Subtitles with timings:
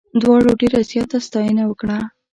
[0.21, 1.97] دواړو ډېره زیاته ستاینه وکړه.